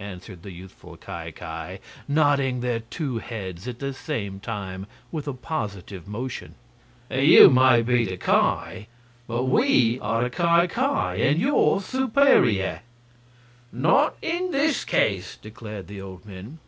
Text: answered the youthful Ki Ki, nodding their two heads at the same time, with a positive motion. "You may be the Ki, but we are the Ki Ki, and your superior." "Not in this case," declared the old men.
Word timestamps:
answered 0.00 0.42
the 0.42 0.50
youthful 0.50 0.96
Ki 0.96 1.30
Ki, 1.30 1.78
nodding 2.08 2.58
their 2.58 2.80
two 2.80 3.18
heads 3.18 3.68
at 3.68 3.78
the 3.78 3.94
same 3.94 4.40
time, 4.40 4.84
with 5.12 5.28
a 5.28 5.32
positive 5.32 6.08
motion. 6.08 6.56
"You 7.08 7.48
may 7.50 7.80
be 7.82 8.04
the 8.04 8.16
Ki, 8.16 8.88
but 9.28 9.44
we 9.44 10.00
are 10.00 10.24
the 10.24 10.28
Ki 10.28 10.66
Ki, 10.74 11.22
and 11.24 11.38
your 11.40 11.80
superior." 11.80 12.80
"Not 13.70 14.16
in 14.20 14.50
this 14.50 14.84
case," 14.84 15.36
declared 15.40 15.86
the 15.86 16.00
old 16.00 16.26
men. 16.26 16.58